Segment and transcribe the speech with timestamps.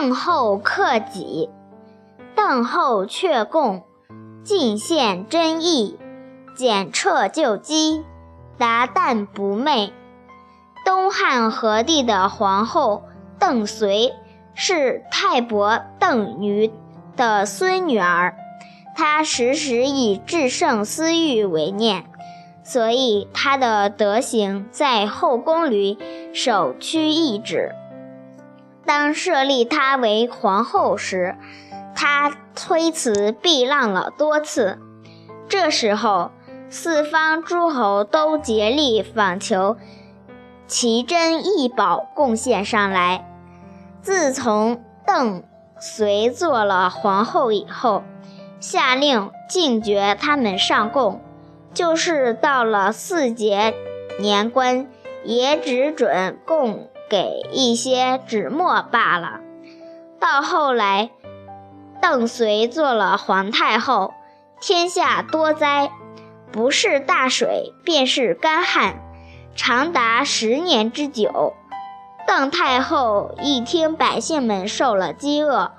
[0.00, 1.50] 邓后克己，
[2.36, 3.82] 邓后却贡，
[4.44, 5.98] 尽献真意，
[6.54, 8.04] 检彻旧机，
[8.56, 9.92] 达旦不昧。
[10.84, 13.02] 东汉和帝的皇后
[13.40, 14.12] 邓绥
[14.54, 16.70] 是太伯邓禹
[17.16, 18.36] 的孙女儿，
[18.94, 22.04] 她时时以至圣思欲为念，
[22.62, 25.98] 所以她的德行在后宫里
[26.32, 27.74] 首屈一指。
[28.88, 31.36] 当设立她为皇后时，
[31.94, 34.78] 她推辞避让了多次。
[35.46, 36.30] 这时候，
[36.70, 39.76] 四方诸侯都竭力访求
[40.66, 43.28] 奇珍异宝贡献上来。
[44.00, 45.42] 自从邓
[45.78, 48.02] 绥做了皇后以后，
[48.58, 51.20] 下令禁绝他们上贡，
[51.74, 53.74] 就是到了四节
[54.18, 54.88] 年关，
[55.24, 56.88] 也只准供。
[57.08, 59.40] 给一些纸墨罢了。
[60.20, 61.10] 到后来，
[62.02, 64.14] 邓绥做了皇太后，
[64.60, 65.90] 天下多灾，
[66.50, 68.96] 不是大水便是干旱，
[69.54, 71.54] 长达十年之久。
[72.26, 75.72] 邓太后一听百姓们受了饥饿，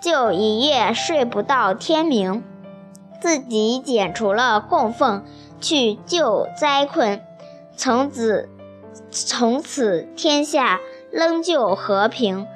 [0.00, 2.44] 就一夜睡不到天明，
[3.20, 5.24] 自己剪除了供奉
[5.60, 7.20] 去救灾困，
[7.76, 8.48] 从此。
[9.10, 10.80] 从此天下
[11.10, 12.46] 仍旧和平，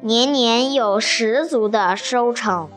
[0.00, 2.68] 年年有十足的收成。